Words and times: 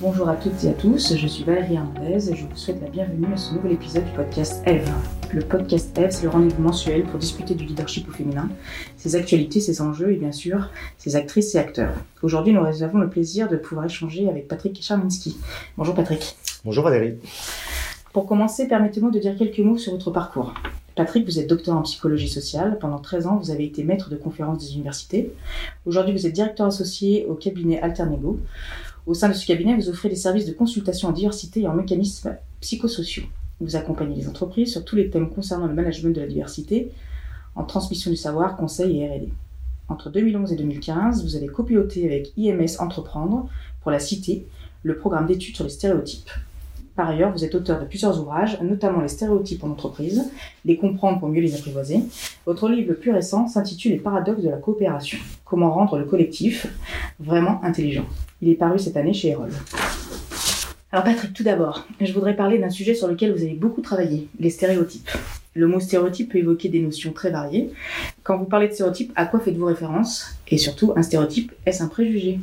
Bonjour 0.00 0.28
à 0.28 0.36
toutes 0.36 0.62
et 0.64 0.68
à 0.68 0.72
tous, 0.72 1.16
je 1.16 1.26
suis 1.26 1.44
Valérie 1.44 1.74
Hernandez 1.74 2.30
et 2.30 2.36
je 2.36 2.44
vous 2.44 2.56
souhaite 2.56 2.80
la 2.80 2.88
bienvenue 2.88 3.26
à 3.32 3.36
ce 3.36 3.52
nouvel 3.54 3.72
épisode 3.72 4.04
du 4.04 4.12
podcast 4.12 4.62
Eve. 4.64 4.88
Le 5.32 5.42
podcast 5.42 5.96
Eve, 5.98 6.10
c'est 6.10 6.22
le 6.22 6.28
rendez-vous 6.30 6.62
mensuel 6.62 7.02
pour 7.02 7.18
discuter 7.18 7.54
du 7.54 7.64
leadership 7.64 8.08
au 8.08 8.12
féminin, 8.12 8.48
ses 8.96 9.16
actualités, 9.16 9.60
ses 9.60 9.82
enjeux 9.82 10.12
et 10.12 10.16
bien 10.16 10.32
sûr 10.32 10.70
ses 10.98 11.16
actrices 11.16 11.54
et 11.54 11.58
acteurs. 11.58 11.94
Aujourd'hui, 12.22 12.52
nous 12.52 12.82
avons 12.82 12.98
le 12.98 13.10
plaisir 13.10 13.48
de 13.48 13.56
pouvoir 13.56 13.86
échanger 13.86 14.28
avec 14.28 14.46
Patrick 14.48 14.80
Charminski. 14.82 15.36
Bonjour 15.76 15.94
Patrick. 15.94 16.36
Bonjour 16.64 16.84
Valérie. 16.84 17.18
Pour 18.12 18.26
commencer, 18.26 18.68
permettez-moi 18.68 19.10
de 19.10 19.18
dire 19.18 19.36
quelques 19.36 19.58
mots 19.58 19.78
sur 19.78 19.92
votre 19.92 20.10
parcours. 20.10 20.54
Patrick, 20.98 21.24
vous 21.26 21.38
êtes 21.38 21.46
docteur 21.46 21.76
en 21.76 21.82
psychologie 21.82 22.28
sociale. 22.28 22.76
Pendant 22.80 22.98
13 22.98 23.28
ans, 23.28 23.36
vous 23.36 23.52
avez 23.52 23.64
été 23.64 23.84
maître 23.84 24.10
de 24.10 24.16
conférences 24.16 24.58
des 24.58 24.74
universités. 24.74 25.32
Aujourd'hui, 25.86 26.12
vous 26.12 26.26
êtes 26.26 26.32
directeur 26.32 26.66
associé 26.66 27.24
au 27.26 27.34
cabinet 27.34 27.80
Alternego. 27.80 28.40
Au 29.06 29.14
sein 29.14 29.28
de 29.28 29.32
ce 29.34 29.46
cabinet, 29.46 29.76
vous 29.76 29.88
offrez 29.90 30.08
des 30.08 30.16
services 30.16 30.46
de 30.46 30.52
consultation 30.52 31.08
en 31.08 31.12
diversité 31.12 31.60
et 31.60 31.68
en 31.68 31.74
mécanismes 31.74 32.36
psychosociaux. 32.60 33.22
Vous 33.60 33.76
accompagnez 33.76 34.16
les 34.16 34.28
entreprises 34.28 34.72
sur 34.72 34.84
tous 34.84 34.96
les 34.96 35.08
thèmes 35.08 35.30
concernant 35.30 35.68
le 35.68 35.74
management 35.74 36.12
de 36.12 36.20
la 36.20 36.26
diversité, 36.26 36.90
en 37.54 37.62
transmission 37.62 38.10
du 38.10 38.16
savoir, 38.16 38.56
conseil 38.56 39.00
et 39.00 39.06
R&D. 39.06 39.28
Entre 39.86 40.10
2011 40.10 40.52
et 40.52 40.56
2015, 40.56 41.22
vous 41.22 41.36
avez 41.36 41.46
copiloté 41.46 42.06
avec 42.06 42.32
IMS 42.36 42.80
Entreprendre, 42.80 43.48
pour 43.82 43.92
la 43.92 44.00
cité, 44.00 44.48
le 44.82 44.96
programme 44.96 45.28
d'études 45.28 45.54
sur 45.54 45.62
les 45.62 45.70
stéréotypes. 45.70 46.28
Par 46.98 47.10
ailleurs, 47.10 47.30
vous 47.30 47.44
êtes 47.44 47.54
auteur 47.54 47.78
de 47.78 47.84
plusieurs 47.84 48.20
ouvrages, 48.20 48.60
notamment 48.60 49.00
Les 49.00 49.06
stéréotypes 49.06 49.62
en 49.62 49.70
entreprise, 49.70 50.32
Les 50.64 50.76
comprendre 50.76 51.20
pour 51.20 51.28
mieux 51.28 51.40
les 51.40 51.54
apprivoiser. 51.54 52.00
Votre 52.44 52.68
livre 52.68 52.88
le 52.88 52.96
plus 52.96 53.12
récent 53.12 53.46
s'intitule 53.46 53.92
Les 53.92 53.98
paradoxes 53.98 54.42
de 54.42 54.50
la 54.50 54.56
coopération. 54.56 55.16
Comment 55.44 55.70
rendre 55.70 55.96
le 55.96 56.06
collectif 56.06 56.66
vraiment 57.20 57.62
intelligent. 57.62 58.04
Il 58.42 58.48
est 58.48 58.56
paru 58.56 58.80
cette 58.80 58.96
année 58.96 59.14
chez 59.14 59.28
Erol. 59.28 59.50
Alors 60.90 61.04
Patrick, 61.04 61.32
tout 61.34 61.44
d'abord, 61.44 61.86
je 62.00 62.12
voudrais 62.12 62.34
parler 62.34 62.58
d'un 62.58 62.70
sujet 62.70 62.94
sur 62.96 63.06
lequel 63.06 63.32
vous 63.32 63.44
avez 63.44 63.54
beaucoup 63.54 63.80
travaillé, 63.80 64.26
les 64.40 64.50
stéréotypes. 64.50 65.08
Le 65.54 65.68
mot 65.68 65.78
stéréotype 65.78 66.32
peut 66.32 66.38
évoquer 66.38 66.68
des 66.68 66.80
notions 66.80 67.12
très 67.12 67.30
variées. 67.30 67.70
Quand 68.24 68.38
vous 68.38 68.46
parlez 68.46 68.66
de 68.66 68.72
stéréotype, 68.72 69.12
à 69.14 69.26
quoi 69.26 69.38
faites-vous 69.38 69.66
référence? 69.66 70.36
Et 70.48 70.58
surtout, 70.58 70.94
un 70.96 71.02
stéréotype, 71.02 71.52
est-ce 71.64 71.80
un 71.80 71.88
préjugé? 71.88 72.40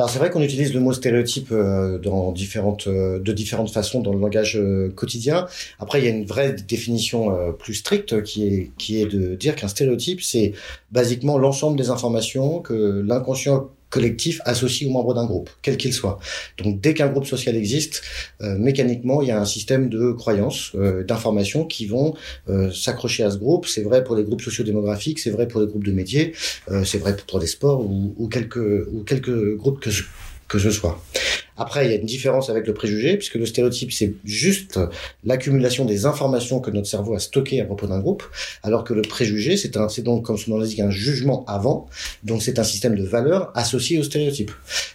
Alors 0.00 0.08
c'est 0.08 0.18
vrai 0.18 0.30
qu'on 0.30 0.40
utilise 0.40 0.72
le 0.72 0.80
mot 0.80 0.94
stéréotype 0.94 1.52
euh, 1.52 1.98
dans 1.98 2.32
différentes, 2.32 2.86
euh, 2.86 3.18
de 3.18 3.32
différentes 3.32 3.70
façons 3.70 4.00
dans 4.00 4.14
le 4.14 4.18
langage 4.18 4.56
euh, 4.56 4.88
quotidien. 4.88 5.46
Après, 5.78 6.00
il 6.00 6.04
y 6.06 6.06
a 6.06 6.10
une 6.10 6.24
vraie 6.24 6.54
définition 6.54 7.36
plus 7.58 7.74
stricte 7.74 8.22
qui 8.22 8.46
est, 8.46 8.70
qui 8.78 9.02
est 9.02 9.04
de 9.04 9.34
dire 9.34 9.56
qu'un 9.56 9.68
stéréotype, 9.68 10.22
c'est 10.22 10.54
basiquement 10.90 11.36
l'ensemble 11.36 11.76
des 11.76 11.90
informations 11.90 12.60
que 12.60 13.04
l'inconscient 13.06 13.68
collectif 13.90 14.40
associé 14.44 14.86
aux 14.86 14.90
membres 14.90 15.14
d'un 15.14 15.26
groupe, 15.26 15.50
quel 15.62 15.76
qu'il 15.76 15.92
soit. 15.92 16.18
Donc 16.58 16.80
dès 16.80 16.94
qu'un 16.94 17.08
groupe 17.08 17.26
social 17.26 17.56
existe, 17.56 18.02
euh, 18.40 18.56
mécaniquement, 18.56 19.20
il 19.20 19.28
y 19.28 19.30
a 19.32 19.40
un 19.40 19.44
système 19.44 19.88
de 19.88 20.12
croyances, 20.12 20.72
euh, 20.76 21.04
d'informations 21.04 21.64
qui 21.64 21.86
vont 21.86 22.14
euh, 22.48 22.70
s'accrocher 22.72 23.24
à 23.24 23.30
ce 23.30 23.36
groupe. 23.36 23.66
C'est 23.66 23.82
vrai 23.82 24.04
pour 24.04 24.16
les 24.16 24.24
groupes 24.24 24.42
sociodémographiques, 24.42 25.18
c'est 25.18 25.30
vrai 25.30 25.48
pour 25.48 25.60
les 25.60 25.66
groupes 25.66 25.84
de 25.84 25.92
métiers, 25.92 26.32
c'est 26.84 26.98
vrai 26.98 27.16
pour 27.26 27.40
les 27.40 27.46
sports 27.46 27.80
ou, 27.80 28.14
ou, 28.16 28.28
quelques, 28.28 28.56
ou 28.56 29.02
quelques 29.04 29.56
groupes 29.56 29.80
que, 29.80 29.90
que 30.48 30.58
ce 30.58 30.70
soit. 30.70 31.02
Après, 31.60 31.84
il 31.84 31.90
y 31.90 31.94
a 31.94 31.98
une 31.98 32.06
différence 32.06 32.48
avec 32.48 32.66
le 32.66 32.72
préjugé, 32.72 33.18
puisque 33.18 33.34
le 33.34 33.44
stéréotype, 33.44 33.92
c'est 33.92 34.14
juste 34.24 34.80
l'accumulation 35.24 35.84
des 35.84 36.06
informations 36.06 36.58
que 36.58 36.70
notre 36.70 36.88
cerveau 36.88 37.14
a 37.14 37.18
stockées 37.18 37.60
à 37.60 37.66
propos 37.66 37.86
d'un 37.86 38.00
groupe, 38.00 38.22
alors 38.62 38.82
que 38.82 38.94
le 38.94 39.02
préjugé, 39.02 39.58
c'est 39.58 39.76
donc, 40.02 40.24
comme 40.24 40.38
son 40.38 40.52
nom 40.52 40.58
l'indique, 40.58 40.80
un 40.80 40.90
jugement 40.90 41.44
avant, 41.46 41.86
donc 42.24 42.42
c'est 42.42 42.58
un 42.58 42.64
système 42.64 42.94
de 42.94 43.04
valeurs 43.04 43.52
associé 43.54 43.98
au 43.98 44.02
stéréotype. 44.02 44.50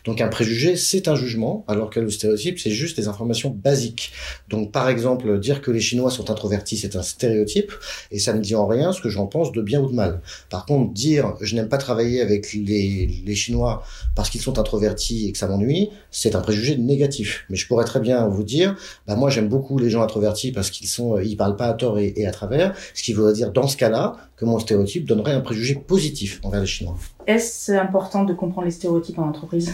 Donc 0.06 0.22
un 0.22 0.28
préjugé, 0.28 0.76
c'est 0.76 1.08
un 1.08 1.16
jugement, 1.16 1.64
alors 1.68 1.92
que 1.92 2.00
le 2.00 2.10
stéréotype, 2.10 2.58
c'est 2.58 2.72
juste 2.72 2.98
des 2.98 3.08
informations 3.08 3.52
basiques. 3.52 4.12
Donc 4.50 4.72
par 4.72 4.90
exemple, 4.90 5.40
dire 5.40 5.62
que 5.62 5.70
les 5.70 5.82
Chinois 5.82 6.10
sont 6.10 6.32
introvertis, 6.32 6.78
c'est 6.78 6.96
un 6.96 7.04
stéréotype, 7.04 7.74
et 8.10 8.18
ça 8.18 8.34
ne 8.34 8.42
dit 8.42 8.56
en 8.56 8.66
rien 8.66 8.92
ce 8.92 9.02
que 9.02 9.10
j'en 9.10 9.28
pense 9.28 9.52
de 9.52 9.62
bien 9.62 9.82
ou 9.82 9.90
de 9.92 9.96
mal. 9.96 10.20
Par 10.50 10.66
contre, 10.66 10.94
dire 10.94 11.36
je 11.42 11.54
n'aime 11.54 11.70
pas 11.70 11.78
travailler 11.78 12.22
avec 12.22 12.54
les, 12.54 13.22
les 13.24 13.36
Chinois 13.36 13.84
parce 14.16 14.32
qu'ils 14.32 14.42
sont 14.42 14.58
introvertis 14.58 15.28
et 15.28 15.32
que 15.32 15.38
ça 15.38 15.48
m'ennuie, 15.48 15.92
c'est 16.10 16.34
un 16.34 16.42
préjugé 16.42 16.55
négatif. 16.78 17.46
Mais 17.50 17.56
je 17.56 17.68
pourrais 17.68 17.86
très 17.86 18.00
bien 18.00 18.28
vous 18.28 18.44
dire, 18.44 18.76
bah 19.08 19.16
moi 19.16 19.30
j'aime 19.30 19.48
beaucoup 19.48 19.78
les 19.78 19.90
gens 19.90 20.02
introvertis 20.02 20.52
parce 20.52 20.70
qu'ils 20.70 20.88
sont, 20.88 21.16
euh, 21.16 21.24
ils 21.24 21.38
parlent 21.38 21.56
pas 21.56 21.68
à 21.68 21.74
tort 21.74 22.00
et, 22.00 22.26
à 22.26 22.32
travers, 22.32 22.76
ce 22.94 23.04
qui 23.04 23.14
voudrait 23.14 23.34
dire 23.34 23.52
dans 23.52 23.68
ce 23.68 23.78
cas-là 23.78 24.18
que 24.36 24.46
mon 24.46 24.60
stéréotype 24.60 25.06
donnerait 25.06 25.34
un 25.34 25.42
préjugé 25.42 25.76
positif 25.76 26.40
envers 26.44 26.62
les 26.62 26.68
Chinois. 26.68 26.96
Est-ce 27.28 27.72
important 27.72 28.24
de 28.24 28.34
comprendre 28.34 28.66
les 28.66 28.72
stéréotypes 28.72 29.20
en 29.20 29.30
entreprise? 29.30 29.74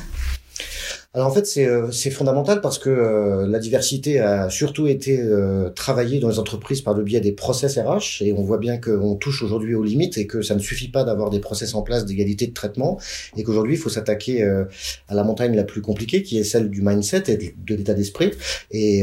Alors 1.13 1.27
en 1.27 1.31
fait 1.31 1.45
c'est 1.45 1.67
euh, 1.67 1.91
fondamental 1.91 2.61
parce 2.61 2.79
que 2.79 2.89
euh, 2.89 3.45
la 3.45 3.59
diversité 3.59 4.21
a 4.21 4.49
surtout 4.49 4.87
été 4.87 5.19
euh, 5.19 5.69
travaillée 5.69 6.21
dans 6.21 6.29
les 6.29 6.39
entreprises 6.39 6.79
par 6.79 6.93
le 6.93 7.03
biais 7.03 7.19
des 7.19 7.33
process 7.33 7.77
RH 7.77 8.21
et 8.21 8.31
on 8.31 8.43
voit 8.43 8.59
bien 8.59 8.77
qu'on 8.77 9.15
touche 9.15 9.43
aujourd'hui 9.43 9.75
aux 9.75 9.83
limites 9.83 10.17
et 10.17 10.25
que 10.25 10.41
ça 10.41 10.55
ne 10.55 10.61
suffit 10.61 10.87
pas 10.87 11.03
d'avoir 11.03 11.29
des 11.29 11.41
process 11.41 11.75
en 11.75 11.81
place 11.81 12.05
d'égalité 12.05 12.47
de 12.47 12.53
traitement 12.53 12.97
et 13.35 13.43
qu'aujourd'hui 13.43 13.73
il 13.73 13.77
faut 13.77 13.89
s'attaquer 13.89 14.41
à 14.43 15.13
la 15.13 15.23
montagne 15.25 15.53
la 15.53 15.65
plus 15.65 15.81
compliquée 15.81 16.23
qui 16.23 16.37
est 16.37 16.45
celle 16.45 16.69
du 16.69 16.81
mindset 16.81 17.23
et 17.27 17.55
de, 17.57 17.75
l'état 17.75 17.93
d'esprit 17.93 18.31
et, 18.71 19.01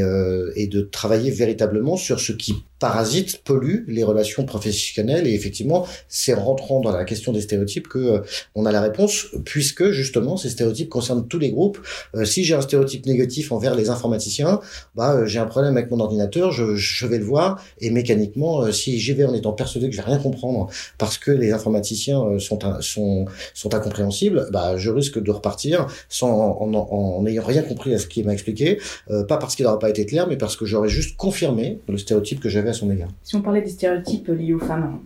et 0.55 0.67
de 0.67 0.81
travailler 0.81 1.29
véritablement 1.29 1.95
sur 1.95 2.19
ce 2.19 2.31
qui 2.31 2.55
parasite, 2.79 3.43
pollue 3.43 3.83
les 3.87 4.03
relations 4.03 4.45
professionnelles 4.45 5.27
et 5.27 5.33
effectivement 5.33 5.85
c'est 6.07 6.33
rentrant 6.33 6.79
dans 6.79 6.91
la 6.91 7.03
question 7.03 7.33
des 7.33 7.41
stéréotypes 7.41 7.87
que 7.87 8.23
on 8.55 8.65
a 8.65 8.71
la 8.71 8.81
réponse 8.81 9.27
puisque 9.45 9.91
justement 9.91 10.37
ces 10.37 10.49
stéréotypes 10.49 10.89
concernent 10.89 11.27
tous 11.27 11.39
les 11.39 11.51
groupes 11.51 11.79
euh, 12.15 12.25
si 12.25 12.43
j'ai 12.43 12.55
un 12.55 12.61
stéréotype 12.61 13.05
négatif 13.05 13.51
envers 13.51 13.75
les 13.75 13.89
informaticiens, 13.89 14.59
bah 14.95 15.13
euh, 15.13 15.25
j'ai 15.25 15.39
un 15.39 15.45
problème 15.45 15.77
avec 15.77 15.91
mon 15.91 15.99
ordinateur, 15.99 16.51
je, 16.51 17.05
vais 17.05 17.17
le 17.17 17.23
voir 17.23 17.61
et 17.79 17.89
mécaniquement, 17.89 18.61
euh, 18.61 18.71
si 18.71 18.99
j'y 18.99 19.13
vais 19.13 19.25
en 19.25 19.33
étant 19.33 19.53
persuadé 19.53 19.89
que 19.89 19.95
je 19.95 20.01
vais 20.01 20.07
rien 20.07 20.19
comprendre 20.19 20.69
parce 20.97 21.17
que 21.17 21.31
les 21.31 21.51
informaticiens 21.51 22.37
sont 22.39 23.27
incompréhensibles, 23.71 24.47
bah 24.51 24.77
je 24.77 24.89
risque 24.89 25.21
de 25.21 25.31
repartir 25.31 25.87
sans 26.09 26.29
en 26.29 27.21
n'ayant 27.23 27.43
rien 27.43 27.63
compris 27.63 27.93
à 27.93 27.97
ce 27.97 28.07
qu'il 28.07 28.25
m'a 28.25 28.33
expliqué, 28.33 28.79
pas 29.07 29.37
parce 29.37 29.55
qu'il 29.55 29.65
n'aura 29.65 29.79
pas 29.79 29.89
été 29.89 30.05
clair, 30.05 30.27
mais 30.27 30.37
parce 30.37 30.55
que 30.55 30.65
j'aurais 30.65 30.89
juste 30.89 31.17
confirmé 31.17 31.79
le 31.87 31.97
stéréotype 31.97 32.39
que 32.39 32.49
j'avais 32.49 32.69
à 32.69 32.73
son 32.73 32.91
égard. 32.91 33.09
Si 33.23 33.35
on 33.35 33.41
parlait 33.41 33.61
des 33.61 33.69
stéréotypes 33.69 34.27
liés 34.27 34.53
aux 34.53 34.59
femmes, 34.59 34.99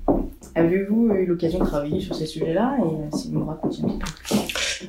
avez-vous 0.55 1.09
eu 1.13 1.25
l'occasion 1.25 1.59
de 1.59 1.65
travailler 1.65 2.01
sur 2.01 2.15
ces 2.15 2.25
sujets-là 2.25 2.77
et 2.79 3.15
si 3.17 3.31
vous 3.31 3.39
me 3.39 3.45
racontiez 3.45 3.83
un 3.83 3.87
petit 3.87 3.97
peu 3.97 4.05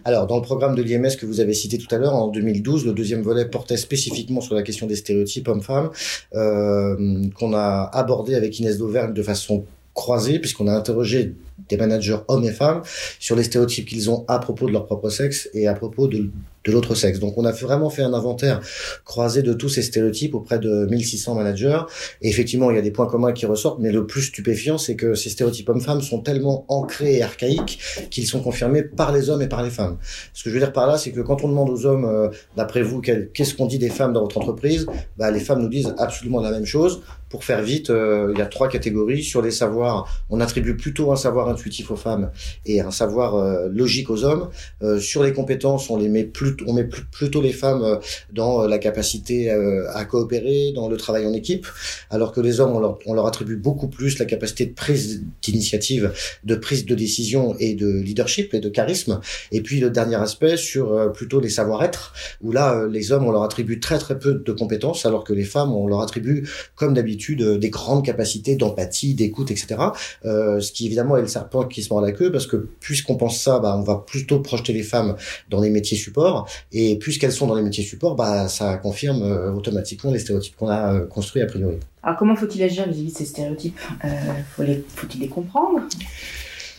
alors, 0.05 0.27
dans 0.27 0.37
le 0.37 0.43
programme 0.43 0.75
de 0.75 0.83
l'IMS 0.83 1.17
que 1.19 1.25
vous 1.25 1.41
avez 1.41 1.55
cité 1.55 1.79
tout 1.79 1.93
à 1.95 1.99
l'heure, 1.99 2.15
en 2.15 2.29
2012, 2.29 2.85
le 2.85 2.93
deuxième 2.93 3.23
volet 3.23 3.47
portait 3.47 3.79
spécifiquement 3.79 4.41
sur 4.41 4.55
la 4.55 4.63
question 4.63 4.87
des 4.87 4.97
stéréotypes 4.97 5.49
hommes-femmes, 5.49 5.91
euh, 6.35 7.29
qu'on 7.35 7.55
a 7.55 7.91
abordé 7.93 8.35
avec 8.35 8.59
Inès 8.59 8.77
Dauvergne 8.77 9.15
de 9.15 9.23
façon 9.23 9.65
croisée, 9.95 10.39
puisqu'on 10.41 10.67
a 10.67 10.73
interrogé 10.73 11.35
des 11.69 11.77
managers 11.77 12.19
hommes 12.29 12.45
et 12.45 12.53
femmes 12.53 12.83
sur 13.19 13.37
les 13.37 13.45
stéréotypes 13.45 13.87
qu'ils 13.87 14.11
ont 14.11 14.25
à 14.29 14.39
propos 14.41 14.67
de 14.67 14.73
leur 14.73 14.87
propre 14.87 15.09
sexe 15.09 15.49
et 15.55 15.69
à 15.69 15.75
propos 15.75 16.09
de, 16.09 16.31
de 16.65 16.73
l'autre 16.73 16.95
sexe. 16.95 17.19
Donc 17.19 17.37
on 17.37 17.45
a 17.45 17.53
vraiment 17.53 17.91
fait 17.91 18.03
un 18.03 18.15
inventaire 18.15 18.61
croisé 19.05 19.43
de 19.43 19.53
tous 19.53 19.69
ces 19.69 19.83
stéréotypes 19.83 20.35
auprès 20.35 20.59
de 20.59 20.87
1600 20.87 21.35
managers. 21.35 21.81
Et 22.23 22.29
effectivement, 22.29 22.71
il 22.71 22.77
y 22.77 22.79
a 22.79 22.83
des 22.83 22.91
points 22.91 23.07
communs 23.07 23.33
qui 23.33 23.47
ressortent, 23.47 23.79
mais 23.81 23.93
le 23.93 24.07
plus 24.07 24.23
stupéfiant, 24.23 24.79
c'est 24.79 24.97
que 24.97 25.15
ces 25.15 25.31
stéréotypes 25.31 25.69
hommes-femmes 25.69 26.03
sont 26.03 26.21
tellement 26.21 26.65
ancrés 26.69 27.17
et 27.17 27.23
archaïques 27.23 27.79
qu'ils 28.11 28.27
sont 28.27 28.41
confirmés 28.41 28.83
par 28.83 29.13
les 29.13 29.31
hommes 29.31 29.43
et 29.43 29.49
par 29.49 29.63
les 29.63 29.71
femmes. 29.71 29.99
Ce 30.33 30.43
que 30.43 30.51
je 30.51 30.55
veux 30.55 30.61
dire 30.61 30.73
par 30.73 30.87
là, 30.87 30.99
c'est 30.99 31.13
que 31.13 31.21
quand 31.21 31.45
on 31.45 31.49
demande 31.49 31.71
aux 31.71 31.87
hommes, 31.87 32.05
euh, 32.05 32.29
d'après 32.57 32.83
vous, 32.83 33.01
qu'est-ce 33.01 33.55
qu'on 33.55 33.67
dit 33.67 33.79
des 33.79 33.91
femmes 33.91 34.13
dans 34.13 34.23
votre 34.23 34.39
entreprise, 34.39 34.87
bah, 35.17 35.31
les 35.31 35.41
femmes 35.41 35.63
nous 35.63 35.69
disent 35.69 35.95
absolument 35.99 36.41
la 36.41 36.51
même 36.51 36.67
chose. 36.67 37.03
Pour 37.29 37.45
faire 37.45 37.63
vite, 37.63 37.91
euh, 37.91 38.31
il 38.33 38.39
y 38.39 38.43
a 38.43 38.47
trois 38.47 38.69
catégories. 38.69 39.25
Sur 39.25 39.43
les 39.43 39.51
savoirs, 39.51 40.09
on 40.31 40.41
attribue 40.41 40.77
plutôt 40.77 41.11
un 41.11 41.17
savoir 41.17 41.49
intuitif 41.49 41.91
aux 41.91 41.97
femmes 41.97 42.31
et 42.65 42.81
un 42.81 42.93
savoir 42.93 43.35
euh, 43.35 43.69
logique 43.69 44.11
aux 44.11 44.25
hommes. 44.25 44.51
sur 45.01 45.23
les 45.23 45.33
compétences, 45.33 45.91
on 45.91 45.97
les 45.97 46.09
met 46.09 46.25
plus 46.25 46.54
on 46.67 46.73
met 46.73 46.85
plutôt 46.85 47.41
les 47.41 47.53
femmes 47.53 47.83
euh, 47.83 47.97
dans 48.33 48.62
euh, 48.62 48.69
la 48.69 48.79
capacité 48.79 49.51
euh, 49.51 49.91
à 49.95 50.05
coopérer, 50.05 50.73
dans 50.75 50.89
le 50.89 50.97
travail 50.97 51.27
en 51.27 51.33
équipe, 51.33 51.67
alors 52.11 52.33
que 52.33 52.41
les 52.41 52.61
hommes, 52.61 52.73
on 53.06 53.15
leur, 53.15 53.27
attribue 53.27 53.56
beaucoup 53.56 53.89
plus 53.89 54.19
la 54.19 54.27
capacité 54.27 54.67
de 54.67 54.75
prise 54.75 55.25
d'initiative, 55.43 56.12
de 56.45 56.55
prise 56.55 56.85
de 56.85 56.95
décision 56.95 57.56
et 57.59 57.75
de 57.75 57.89
leadership 57.89 58.55
et 58.55 58.61
de 58.61 58.69
charisme. 58.69 59.21
Et 59.51 59.62
puis 59.62 59.81
le 59.81 59.91
dernier 59.91 60.17
aspect 60.17 60.56
sur 60.56 61.12
plutôt 61.12 61.41
les 61.41 61.49
savoir-être, 61.49 62.12
où 62.43 62.53
là, 62.53 62.87
les 62.87 63.12
hommes, 63.12 63.25
on 63.27 63.33
leur 63.33 63.43
attribue 63.43 63.81
très 63.81 63.99
très 63.99 64.19
peu 64.19 64.35
de 64.35 64.53
compétences, 64.53 65.07
alors 65.07 65.25
que 65.25 65.33
les 65.33 65.45
femmes, 65.45 65.73
on 65.73 65.87
leur 65.87 66.00
attribue, 66.00 66.49
comme 66.75 66.93
d'habitude, 66.93 67.43
des 67.43 67.71
grandes 67.71 68.05
capacités 68.05 68.57
d'empathie, 68.57 69.15
d'écoute, 69.15 69.50
etc. 69.50 69.77
ce 70.23 70.73
qui 70.73 70.87
évidemment 70.87 71.17
est 71.17 71.23
le 71.23 71.29
serpent 71.29 71.65
qui 71.65 71.83
se 71.83 71.93
mord 71.93 72.03
la 72.03 72.12
queue, 72.12 72.31
parce 72.31 72.47
que 72.47 72.69
puisqu'on 72.81 73.17
pense 73.17 73.41
ça, 73.41 73.59
bah, 73.59 73.77
on 73.79 73.83
va 73.83 74.05
plutôt 74.07 74.41
projeter 74.41 74.73
les 74.73 74.83
femmes 74.83 75.17
dans 75.50 75.61
les 75.61 75.71
métiers 75.71 75.97
supports, 75.97 76.44
et 76.73 76.96
puisqu'elles 76.99 77.32
sont 77.32 77.46
dans 77.46 77.55
les 77.55 77.62
métiers 77.62 77.85
support, 77.85 78.17
bah, 78.17 78.49
ça 78.49 78.76
confirme 78.76 79.23
euh, 79.23 79.52
automatiquement 79.52 80.11
les 80.11 80.19
stéréotypes 80.19 80.56
qu'on 80.56 80.69
a 80.69 80.94
euh, 80.94 81.06
construits 81.06 81.43
a 81.43 81.46
priori. 81.46 81.76
Alors 82.02 82.19
comment 82.19 82.37
faut-il 82.37 82.62
agir 82.62 82.87
vis-à-vis 82.87 83.12
de 83.12 83.19
ces 83.19 83.25
stéréotypes? 83.25 83.79
Euh, 84.05 84.08
Faut-il 84.56 85.20
les 85.20 85.29
comprendre? 85.29 85.81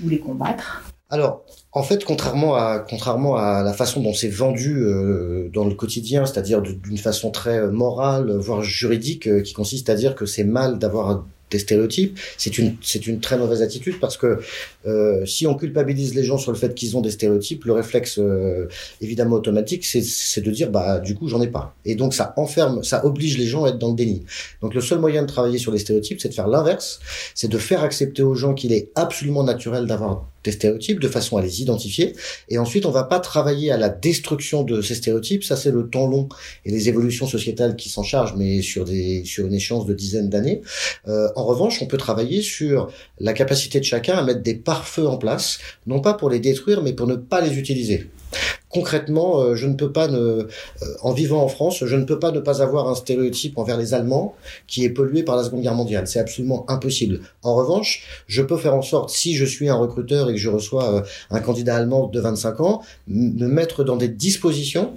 Ou 0.04 0.10
les 0.10 0.20
combattre? 0.20 0.84
Alors, 1.10 1.44
en 1.72 1.84
fait, 1.84 2.04
contrairement 2.04 2.56
à 2.56 2.80
contrairement 2.80 3.36
à 3.36 3.64
la 3.64 3.74
façon 3.74 4.02
dont 4.02 4.14
c'est 4.14 4.30
vendu 4.30 4.82
euh, 4.82 5.50
dans 5.54 5.66
le 5.66 5.76
quotidien, 5.76 6.26
c'est-à-dire 6.26 6.62
d'une 6.62 6.98
façon 6.98 7.32
très 7.32 7.68
morale, 7.68 8.36
voire 8.38 8.64
juridique, 8.64 9.28
euh, 9.28 9.42
qui 9.42 9.54
consiste 9.54 9.90
à 9.90 9.96
dire 9.96 10.16
que 10.16 10.26
c'est 10.26 10.44
mal 10.44 10.80
d'avoir 10.80 11.26
des 11.56 11.60
stéréotypes, 11.60 12.20
c'est 12.38 12.58
une 12.58 12.76
c'est 12.82 13.08
une 13.08 13.20
très 13.20 13.38
mauvaise 13.38 13.62
attitude 13.62 14.00
parce 14.00 14.18
que 14.18 14.40
euh, 14.86 15.26
si 15.26 15.48
on 15.48 15.56
culpabilise 15.56 16.14
les 16.14 16.24
gens 16.24 16.38
sur 16.38 16.52
le 16.52 16.58
fait 16.58 16.74
qu'ils 16.76 16.98
ont 16.98 17.02
des 17.02 17.12
stéréotypes, 17.12 17.64
le 17.66 17.74
réflexe 17.74 18.20
euh, 18.20 18.68
évidemment 19.02 19.38
automatique, 19.38 19.86
c'est 19.86 20.42
de 20.42 20.52
dire 20.52 20.70
bah 20.70 21.00
du 21.00 21.16
coup 21.16 21.28
j'en 21.28 21.42
ai 21.42 21.48
pas. 21.48 21.76
Et 21.86 21.96
donc 21.96 22.14
ça 22.14 22.34
enferme, 22.38 22.84
ça 22.84 23.06
oblige 23.06 23.38
les 23.38 23.48
gens 23.48 23.64
à 23.66 23.70
être 23.70 23.80
dans 23.80 23.90
le 23.90 23.96
déni. 23.96 24.24
Donc 24.62 24.74
le 24.74 24.82
seul 24.82 25.00
moyen 25.00 25.22
de 25.22 25.28
travailler 25.28 25.58
sur 25.58 25.72
les 25.72 25.80
stéréotypes, 25.80 26.20
c'est 26.22 26.30
de 26.30 26.34
faire 26.34 26.48
l'inverse, 26.48 27.00
c'est 27.34 27.48
de 27.48 27.58
faire 27.58 27.84
accepter 27.84 28.24
aux 28.24 28.36
gens 28.36 28.54
qu'il 28.54 28.74
est 28.74 28.90
absolument 28.96 29.44
naturel 29.44 29.88
d'avoir 29.88 30.26
des 30.46 30.52
stéréotypes 30.52 31.00
de 31.00 31.08
façon 31.08 31.38
à 31.38 31.42
les 31.42 31.62
identifier. 31.62 32.16
Et 32.50 32.58
ensuite, 32.58 32.86
on 32.86 32.92
va 32.92 33.04
pas 33.04 33.20
travailler 33.20 33.72
à 33.72 33.78
la 33.78 33.90
destruction 33.90 34.64
de 34.64 34.82
ces 34.82 34.96
stéréotypes. 34.96 35.44
Ça, 35.44 35.58
c'est 35.58 35.72
le 35.72 35.90
temps 35.90 36.08
long 36.08 36.30
et 36.66 36.72
les 36.72 36.88
évolutions 36.88 37.28
sociétales 37.28 37.76
qui 37.76 37.90
s'en 37.90 38.04
chargent, 38.04 38.36
mais 38.38 38.62
sur 38.62 38.86
des 38.86 39.24
sur 39.26 39.48
une 39.48 39.54
échéance 39.54 39.86
de 39.86 39.94
dizaines 39.94 40.30
d'années. 40.30 40.62
Euh, 41.08 41.28
en 41.36 41.45
revanche, 41.46 41.82
on 41.82 41.88
peut 41.88 41.98
travailler 41.98 42.42
sur 42.42 42.90
la 43.20 43.34
capacité 43.34 43.80
de 43.80 43.86
chacun 43.86 44.18
à 44.18 44.24
mettre 44.24 44.42
des 44.42 44.56
pare-feux 44.56 45.08
en 45.08 45.18
place, 45.18 45.60
non 45.88 46.02
pas 46.02 46.14
pour 46.14 46.30
les 46.30 46.40
détruire, 46.40 46.82
mais 46.82 46.94
pour 46.94 47.08
ne 47.08 47.16
pas 47.16 47.42
les 47.42 47.58
utiliser 47.58 48.10
concrètement, 48.76 49.40
euh, 49.40 49.56
je 49.56 49.68
ne 49.68 49.74
peux 49.74 49.94
pas 49.94 50.10
euh, 50.10 50.44
en 51.02 51.14
vivant 51.14 51.42
en 51.42 51.48
France, 51.48 51.86
je 51.86 51.96
ne 51.96 52.04
peux 52.04 52.20
pas 52.20 52.32
ne 52.32 52.42
pas 52.42 52.62
avoir 52.62 52.90
un 52.90 52.96
stéréotype 52.96 53.58
envers 53.58 53.78
les 53.78 53.94
Allemands 53.94 54.36
qui 54.68 54.84
est 54.84 54.90
pollué 54.90 55.24
par 55.24 55.38
la 55.38 55.46
Seconde 55.46 55.62
Guerre 55.62 55.76
mondiale. 55.76 56.08
C'est 56.08 56.20
absolument 56.20 56.70
impossible. 56.70 57.22
En 57.42 57.56
revanche, 57.56 58.06
je 58.28 58.42
peux 58.42 58.58
faire 58.58 58.76
en 58.76 58.82
sorte, 58.82 59.12
si 59.12 59.36
je 59.36 59.46
suis 59.46 59.70
un 59.70 59.76
recruteur 59.76 60.30
et 60.30 60.34
que 60.34 60.40
je 60.40 60.50
reçois 60.50 60.94
euh, 60.94 61.02
un 61.32 61.40
candidat 61.40 61.78
allemand 61.78 62.08
de 62.08 62.20
25 62.20 62.60
ans, 62.60 62.82
me 63.08 63.48
mettre 63.48 63.86
dans 63.86 63.96
des 63.96 64.10
dispositions 64.10 64.94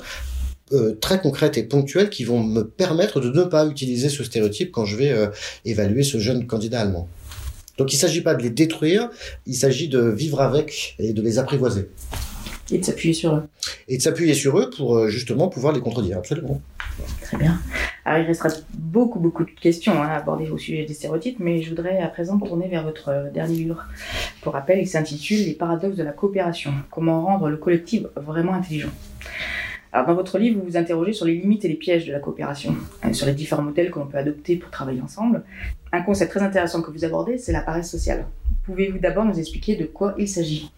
très 1.00 1.20
concrètes 1.20 1.56
et 1.58 1.62
ponctuelles 1.62 2.10
qui 2.10 2.24
vont 2.24 2.42
me 2.42 2.62
permettre 2.62 3.20
de 3.20 3.30
ne 3.30 3.44
pas 3.44 3.66
utiliser 3.66 4.08
ce 4.08 4.24
stéréotype 4.24 4.70
quand 4.70 4.84
je 4.84 4.96
vais 4.96 5.14
évaluer 5.64 6.02
ce 6.02 6.18
jeune 6.18 6.46
candidat 6.46 6.80
allemand. 6.80 7.08
Donc 7.78 7.92
il 7.92 7.96
ne 7.96 8.00
s'agit 8.00 8.20
pas 8.20 8.34
de 8.34 8.42
les 8.42 8.50
détruire, 8.50 9.08
il 9.46 9.54
s'agit 9.54 9.88
de 9.88 10.00
vivre 10.00 10.40
avec 10.40 10.96
et 10.98 11.12
de 11.12 11.22
les 11.22 11.38
apprivoiser. 11.38 11.88
Et 12.70 12.78
de 12.78 12.84
s'appuyer 12.84 13.14
sur 13.14 13.34
eux. 13.34 13.48
Et 13.86 13.96
de 13.96 14.02
s'appuyer 14.02 14.34
sur 14.34 14.58
eux 14.58 14.68
pour 14.68 14.98
euh, 14.98 15.08
justement 15.08 15.48
pouvoir 15.48 15.72
les 15.72 15.80
contredire, 15.80 16.18
absolument. 16.18 16.60
Très 17.22 17.38
bien. 17.38 17.58
Alors 18.04 18.22
il 18.22 18.26
restera 18.26 18.50
beaucoup 18.74 19.20
beaucoup 19.20 19.44
de 19.44 19.50
questions 19.50 20.02
hein, 20.02 20.08
à 20.08 20.16
aborder 20.16 20.50
au 20.50 20.58
sujet 20.58 20.84
des 20.84 20.92
stéréotypes, 20.92 21.38
mais 21.38 21.62
je 21.62 21.70
voudrais 21.70 21.98
à 22.00 22.08
présent 22.08 22.38
tourner 22.38 22.68
vers 22.68 22.82
votre 22.82 23.08
euh, 23.08 23.30
dernier 23.30 23.56
livre. 23.56 23.86
Pour 24.42 24.52
rappel, 24.52 24.80
il 24.80 24.88
s'intitule 24.88 25.46
Les 25.46 25.54
paradoxes 25.54 25.96
de 25.96 26.02
la 26.02 26.12
coopération. 26.12 26.74
Comment 26.90 27.24
rendre 27.24 27.48
le 27.48 27.56
collectif 27.56 28.02
vraiment 28.16 28.52
intelligent? 28.52 28.90
Alors, 29.92 30.06
dans 30.06 30.14
votre 30.14 30.38
livre, 30.38 30.60
vous 30.60 30.70
vous 30.70 30.76
interrogez 30.76 31.12
sur 31.12 31.24
les 31.24 31.34
limites 31.34 31.64
et 31.64 31.68
les 31.68 31.74
pièges 31.74 32.06
de 32.06 32.12
la 32.12 32.18
coopération, 32.18 32.74
hein, 33.02 33.12
sur 33.12 33.26
les 33.26 33.32
différents 33.32 33.62
modèles 33.62 33.90
que 33.90 33.98
l'on 33.98 34.06
peut 34.06 34.18
adopter 34.18 34.56
pour 34.56 34.70
travailler 34.70 35.00
ensemble. 35.00 35.42
Un 35.92 36.02
concept 36.02 36.30
très 36.32 36.42
intéressant 36.42 36.82
que 36.82 36.90
vous 36.90 37.04
abordez, 37.04 37.38
c'est 37.38 37.52
la 37.52 37.62
paresse 37.62 37.90
sociale. 37.90 38.26
Pouvez-vous 38.64 38.98
d'abord 38.98 39.24
nous 39.24 39.38
expliquer 39.38 39.76
de 39.76 39.86
quoi 39.86 40.14
il 40.18 40.28
s'agit? 40.28 40.70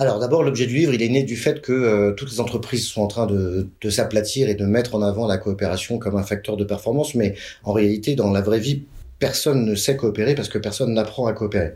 Alors 0.00 0.18
d'abord, 0.18 0.42
l'objet 0.42 0.66
du 0.66 0.74
livre, 0.74 0.92
il 0.92 1.02
est 1.02 1.08
né 1.08 1.22
du 1.22 1.36
fait 1.36 1.60
que 1.60 1.72
euh, 1.72 2.12
toutes 2.12 2.32
les 2.32 2.40
entreprises 2.40 2.86
sont 2.86 3.02
en 3.02 3.06
train 3.06 3.26
de 3.26 3.90
s'aplatir 3.90 4.48
et 4.48 4.54
de 4.54 4.64
mettre 4.64 4.96
en 4.96 5.02
avant 5.02 5.28
la 5.28 5.38
coopération 5.38 5.98
comme 5.98 6.16
un 6.16 6.24
facteur 6.24 6.56
de 6.56 6.64
performance, 6.64 7.14
mais 7.14 7.34
en 7.62 7.72
réalité, 7.72 8.16
dans 8.16 8.32
la 8.32 8.40
vraie 8.40 8.60
vie, 8.60 8.82
personne 9.18 9.64
ne 9.64 9.74
sait 9.74 9.96
coopérer 9.96 10.34
parce 10.34 10.48
que 10.48 10.58
personne 10.58 10.92
n'apprend 10.92 11.26
à 11.26 11.32
coopérer. 11.32 11.72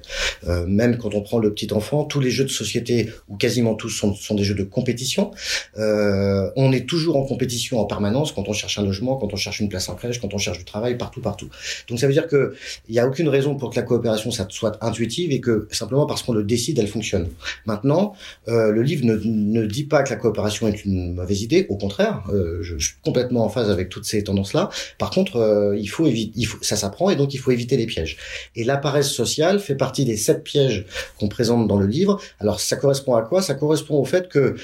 Euh, 0.47 0.67
même 0.67 0.99
quand 0.99 1.15
on 1.15 1.23
prend 1.23 1.39
le 1.39 1.53
petit 1.53 1.73
enfant, 1.73 2.05
tous 2.05 2.21
les 2.21 2.31
jeux 2.31 2.45
de 2.45 2.51
société, 2.51 3.11
ou 3.29 3.37
quasiment 3.37 3.75
tous, 3.75 3.91
sont, 3.91 4.15
sont 4.15 4.35
des 4.35 4.45
jeux 4.45 4.55
de 4.55 4.63
compétition. 4.63 5.31
Euh, 5.79 6.51
on 6.57 6.73
est 6.73 6.89
toujours 6.89 7.17
en 7.17 7.25
compétition 7.25 7.81
en 7.81 7.85
permanence 7.85 8.33
quand 8.33 8.49
on 8.49 8.53
cherche 8.53 8.79
un 8.79 8.85
logement, 8.85 9.17
quand 9.17 9.33
on 9.33 9.37
cherche 9.37 9.61
une 9.61 9.69
place 9.69 9.89
en 9.89 9.95
crèche, 9.95 10.21
quand 10.21 10.35
on 10.35 10.39
cherche 10.39 10.59
du 10.59 10.65
travail, 10.65 10.97
partout, 10.97 11.21
partout. 11.21 11.49
Donc 11.89 11.99
ça 11.99 12.07
veut 12.07 12.13
dire 12.13 12.27
que 12.27 12.55
il 12.89 12.93
n'y 12.93 12.99
a 12.99 13.07
aucune 13.07 13.29
raison 13.29 13.55
pour 13.57 13.71
que 13.71 13.77
la 13.77 13.83
coopération 13.83 14.31
ça 14.31 14.47
soit 14.49 14.79
intuitive 14.85 15.33
et 15.33 15.41
que 15.41 15.69
simplement 15.71 16.07
parce 16.07 16.23
qu'on 16.23 16.33
le 16.33 16.45
décide, 16.45 16.79
elle 16.79 16.89
fonctionne. 16.89 17.29
Maintenant, 17.67 18.15
euh, 18.49 18.71
le 18.71 18.83
livre 18.83 19.05
ne, 19.05 19.17
ne, 19.17 19.67
dit 19.67 19.85
pas 19.85 20.03
que 20.03 20.11
la 20.11 20.17
coopération 20.17 20.69
est 20.69 20.85
une 20.85 21.15
mauvaise 21.15 21.43
idée. 21.43 21.67
Au 21.69 21.77
contraire, 21.77 22.23
euh, 22.33 22.59
je, 22.63 22.77
suis 22.79 22.95
complètement 23.05 23.45
en 23.45 23.49
phase 23.49 23.71
avec 23.71 23.89
toutes 23.89 24.05
ces 24.05 24.23
tendances-là. 24.25 24.71
Par 24.99 25.11
contre, 25.11 25.37
euh, 25.37 25.77
il 25.77 25.89
faut 25.89 26.07
il 26.07 26.47
ça 26.61 26.77
s'apprend 26.77 27.11
et 27.11 27.17
donc 27.17 27.32
il 27.35 27.39
faut 27.39 27.51
éviter 27.51 27.77
les 27.77 27.87
pièges. 27.87 28.17
Et 28.57 28.65
la 28.65 28.77
paresse 28.77 29.11
sociale 29.11 29.61
fait 29.61 29.75
partie 29.75 30.05
des 30.05 30.17
sept 30.17 30.43
pièges 30.43 30.87
qu'on 31.19 31.29
présente 31.29 31.69
dans 31.69 31.79
le 31.79 31.87
livre. 31.87 32.21
Alors 32.41 32.61
ça 32.61 32.77
correspond 32.77 33.15
à 33.15 33.23
quoi? 33.23 33.43
Ça 33.43 33.55
correspond 33.55 33.99
au 33.99 34.05
fait 34.05 34.29
que 34.29 34.57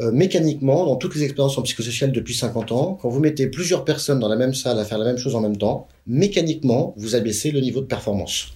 euh, 0.00 0.12
mécaniquement, 0.12 0.86
dans 0.86 0.96
toutes 0.96 1.14
les 1.14 1.24
expériences 1.24 1.58
en 1.58 1.62
psychosocial 1.62 2.12
depuis 2.12 2.34
50 2.34 2.72
ans, 2.72 2.98
quand 3.00 3.08
vous 3.08 3.20
mettez 3.20 3.46
plusieurs 3.46 3.84
personnes 3.84 4.20
dans 4.20 4.28
la 4.28 4.36
même 4.36 4.54
salle 4.54 4.78
à 4.78 4.84
faire 4.84 4.98
la 4.98 5.04
même 5.04 5.18
chose 5.18 5.34
en 5.34 5.40
même 5.40 5.56
temps, 5.56 5.88
mécaniquement, 6.06 6.94
vous 6.96 7.14
abaissez 7.14 7.50
le 7.50 7.60
niveau 7.60 7.80
de 7.80 7.86
performance. 7.86 8.52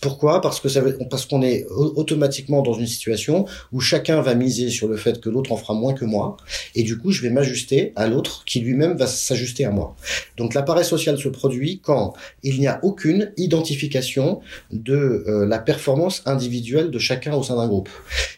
Pourquoi? 0.00 0.40
Parce 0.40 0.60
que 0.60 0.68
ça 0.68 0.80
veut, 0.80 0.98
parce 1.10 1.26
qu'on 1.26 1.42
est 1.42 1.66
automatiquement 1.70 2.62
dans 2.62 2.74
une 2.74 2.86
situation 2.86 3.46
où 3.72 3.80
chacun 3.80 4.20
va 4.20 4.34
miser 4.34 4.70
sur 4.70 4.88
le 4.88 4.96
fait 4.96 5.20
que 5.20 5.28
l'autre 5.28 5.52
en 5.52 5.56
fera 5.56 5.74
moins 5.74 5.94
que 5.94 6.04
moi, 6.04 6.36
et 6.74 6.82
du 6.82 6.98
coup, 6.98 7.10
je 7.10 7.22
vais 7.22 7.30
m'ajuster 7.30 7.92
à 7.96 8.06
l'autre 8.06 8.44
qui 8.44 8.60
lui-même 8.60 8.96
va 8.96 9.06
s'ajuster 9.06 9.64
à 9.64 9.70
moi. 9.70 9.96
Donc, 10.36 10.54
l'appareil 10.54 10.84
social 10.84 11.18
se 11.18 11.28
produit 11.28 11.80
quand 11.82 12.14
il 12.42 12.58
n'y 12.60 12.66
a 12.66 12.80
aucune 12.82 13.32
identification 13.36 14.40
de 14.70 15.24
euh, 15.26 15.46
la 15.46 15.58
performance 15.58 16.22
individuelle 16.26 16.90
de 16.90 16.98
chacun 16.98 17.34
au 17.34 17.42
sein 17.42 17.56
d'un 17.56 17.68
groupe. 17.68 17.88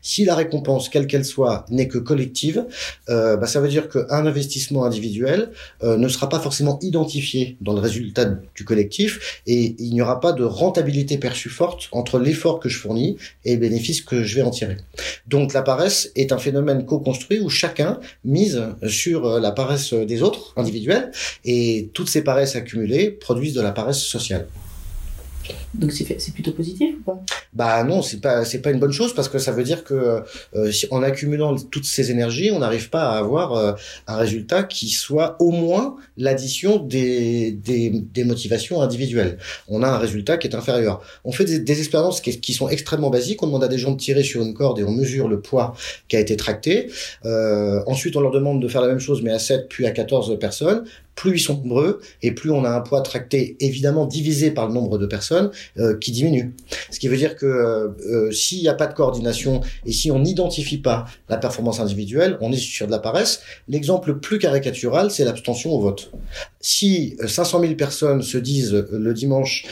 Si 0.02 0.24
la 0.24 0.34
récompense, 0.34 0.88
quelle 0.88 1.06
qu'elle 1.06 1.24
soit, 1.24 1.66
n'est 1.70 1.88
que 1.88 1.98
collective, 1.98 2.64
euh, 3.08 3.36
bah, 3.36 3.46
ça 3.46 3.60
veut 3.60 3.68
dire 3.68 3.88
qu'un 3.88 4.26
investissement 4.26 4.84
individuel 4.84 5.50
euh, 5.82 5.96
ne 5.96 6.08
sera 6.08 6.28
pas 6.28 6.40
forcément 6.40 6.78
identifié 6.82 7.56
dans 7.60 7.72
le 7.72 7.80
résultat 7.80 8.26
du 8.54 8.64
collectif, 8.64 9.42
et 9.46 9.76
il 9.78 9.92
n'y 9.92 10.00
aura 10.00 10.20
pas 10.20 10.32
de 10.32 10.44
rentabilité 10.44 11.17
perçue 11.18 11.50
forte 11.50 11.88
entre 11.92 12.18
l'effort 12.18 12.60
que 12.60 12.68
je 12.68 12.78
fournis 12.78 13.16
et 13.44 13.50
les 13.50 13.56
bénéfices 13.56 14.02
que 14.02 14.22
je 14.22 14.36
vais 14.36 14.42
en 14.42 14.50
tirer. 14.50 14.76
Donc 15.26 15.52
la 15.52 15.62
paresse 15.62 16.10
est 16.16 16.32
un 16.32 16.38
phénomène 16.38 16.84
co-construit 16.84 17.40
où 17.40 17.48
chacun 17.48 18.00
mise 18.24 18.62
sur 18.88 19.26
euh, 19.26 19.40
la 19.40 19.52
paresse 19.52 19.92
des 19.92 20.22
autres, 20.22 20.52
individuels, 20.56 21.10
et 21.44 21.90
toutes 21.92 22.08
ces 22.08 22.22
paresses 22.22 22.56
accumulées 22.56 23.10
produisent 23.10 23.54
de 23.54 23.62
la 23.62 23.72
paresse 23.72 24.00
sociale. 24.00 24.46
Donc 25.74 25.92
c'est 25.92 26.32
plutôt 26.32 26.52
positif 26.52 26.96
ou 27.00 27.02
pas? 27.02 27.22
Bah 27.52 27.84
non, 27.84 28.02
c'est 28.02 28.20
pas 28.20 28.44
c'est 28.44 28.60
pas 28.60 28.70
une 28.70 28.78
bonne 28.78 28.92
chose 28.92 29.14
parce 29.14 29.28
que 29.28 29.38
ça 29.38 29.52
veut 29.52 29.64
dire 29.64 29.84
que 29.84 30.22
euh, 30.54 30.72
si, 30.72 30.86
en 30.90 31.02
accumulant 31.02 31.56
toutes 31.56 31.84
ces 31.84 32.10
énergies, 32.10 32.50
on 32.50 32.58
n'arrive 32.58 32.90
pas 32.90 33.10
à 33.10 33.18
avoir 33.18 33.54
euh, 33.54 33.72
un 34.06 34.16
résultat 34.16 34.62
qui 34.62 34.88
soit 34.88 35.36
au 35.40 35.50
moins 35.50 35.96
l'addition 36.16 36.78
des, 36.78 37.52
des, 37.52 38.24
motivations 38.24 38.82
individuelles. 38.82 39.38
On 39.68 39.82
a 39.82 39.88
un 39.88 39.98
résultat 39.98 40.36
qui 40.36 40.48
est 40.48 40.54
inférieur. 40.54 41.00
On 41.24 41.32
fait 41.32 41.44
des, 41.44 41.78
expériences 41.78 42.20
qui, 42.20 42.40
qui, 42.40 42.52
sont 42.52 42.68
extrêmement 42.68 43.10
basiques. 43.10 43.42
On 43.42 43.46
demande 43.46 43.64
à 43.64 43.68
des 43.68 43.78
gens 43.78 43.92
de 43.92 43.96
tirer 43.96 44.22
sur 44.22 44.42
une 44.42 44.54
corde 44.54 44.80
et 44.80 44.84
on 44.84 44.90
mesure 44.90 45.28
le 45.28 45.40
poids 45.40 45.74
qui 46.08 46.16
a 46.16 46.20
été 46.20 46.36
tracté. 46.36 46.90
Euh, 47.24 47.82
ensuite, 47.86 48.16
on 48.16 48.20
leur 48.20 48.32
demande 48.32 48.60
de 48.60 48.68
faire 48.68 48.82
la 48.82 48.88
même 48.88 48.98
chose 48.98 49.22
mais 49.22 49.32
à 49.32 49.38
7 49.38 49.68
puis 49.68 49.86
à 49.86 49.90
14 49.90 50.38
personnes 50.38 50.84
plus 51.18 51.34
ils 51.34 51.40
sont 51.40 51.54
nombreux 51.54 52.00
et 52.22 52.30
plus 52.30 52.52
on 52.52 52.64
a 52.64 52.70
un 52.70 52.80
poids 52.80 53.00
tracté 53.00 53.56
évidemment 53.58 54.06
divisé 54.06 54.52
par 54.52 54.68
le 54.68 54.72
nombre 54.72 54.98
de 54.98 55.06
personnes 55.06 55.50
euh, 55.76 55.98
qui 55.98 56.12
diminue. 56.12 56.54
Ce 56.92 57.00
qui 57.00 57.08
veut 57.08 57.16
dire 57.16 57.34
que 57.34 57.44
euh, 57.44 57.88
euh, 58.08 58.30
s'il 58.30 58.60
n'y 58.60 58.68
a 58.68 58.74
pas 58.74 58.86
de 58.86 58.94
coordination 58.94 59.60
et 59.84 59.90
si 59.90 60.12
on 60.12 60.20
n'identifie 60.20 60.78
pas 60.78 61.06
la 61.28 61.36
performance 61.36 61.80
individuelle, 61.80 62.38
on 62.40 62.52
est 62.52 62.56
sur 62.56 62.86
de 62.86 62.92
la 62.92 63.00
paresse. 63.00 63.40
L'exemple 63.66 64.10
le 64.10 64.20
plus 64.20 64.38
caricatural, 64.38 65.10
c'est 65.10 65.24
l'abstention 65.24 65.72
au 65.72 65.80
vote. 65.80 66.12
Si 66.60 67.16
500 67.26 67.62
000 67.62 67.74
personnes 67.74 68.22
se 68.22 68.38
disent 68.38 68.86
le 68.90 69.14
dimanche, 69.14 69.66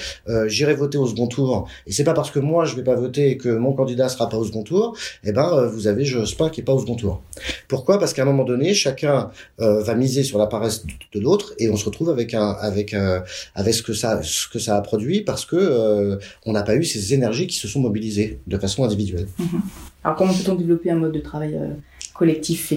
j'irai 0.47 0.75
voter 0.75 0.99
au 0.99 1.07
second 1.07 1.27
tour, 1.27 1.69
et 1.87 1.93
c'est 1.93 2.05
pas 2.05 2.15
parce 2.15 2.31
que 2.31 2.39
moi 2.39 2.65
je 2.65 2.75
vais 2.75 2.85
pas 2.85 2.95
voter 2.95 3.37
que 3.37 3.49
mon 3.49 3.73
candidat 3.73 4.09
sera 4.09 4.29
pas 4.29 4.37
au 4.37 4.45
second 4.45 4.63
tour, 4.63 4.97
eh 5.25 5.33
ben 5.33 5.67
vous 5.67 5.87
avez 5.87 6.05
Jospin 6.05 6.49
qui 6.49 6.61
est 6.61 6.65
pas 6.65 6.73
au 6.73 6.81
second 6.81 6.95
tour. 6.95 7.23
Pourquoi? 7.69 7.99
Parce 7.99 8.15
qu'à 8.15 8.23
un 8.23 8.27
moment 8.27 8.45
donné, 8.45 8.75
chacun 8.75 9.31
va 9.59 9.95
miser 9.95 10.23
sur 10.23 10.39
la 10.39 10.47
paresse 10.47 10.85
de 10.87 11.21
l'autre 11.21 11.36
et 11.59 11.69
on 11.71 11.77
se 11.77 11.85
retrouve 11.85 12.11
avec 12.11 12.35
avec 12.35 12.95
un, 12.95 13.23
avec 13.55 13.75
ce 13.75 13.83
que 13.83 13.93
ça 13.93 14.23
ce 14.23 14.49
que 14.49 14.59
ça 14.59 14.77
a 14.77 14.81
produit 14.81 15.23
parce 15.23 15.45
que 15.45 15.57
euh, 15.57 16.17
on 16.45 16.53
n'a 16.53 16.63
pas 16.63 16.77
eu 16.77 16.85
ces 16.85 17.15
énergies 17.15 17.47
qui 17.47 17.57
se 17.57 17.69
sont 17.69 17.81
mobilisées 17.81 18.41
de 18.47 18.59
façon 18.59 18.85
individuelle. 18.85 19.27
Mhm. 19.39 19.61
Alors 20.05 20.17
comment 20.17 20.33
peut-on 20.33 20.55
développer 20.55 20.91
un 20.91 20.97
mode 20.97 21.13
de 21.13 21.21
travail 21.21 21.55
euh, 21.55 21.69
collectif 22.15 22.73